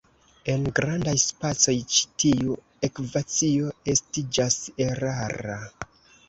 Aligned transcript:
En 0.51 0.61
grandaj 0.77 1.13
spacoj, 1.23 1.75
ĉi 1.95 2.01
tiu 2.23 2.55
ekvacio 2.89 3.69
estiĝas 3.95 4.59
erara. 4.89 5.61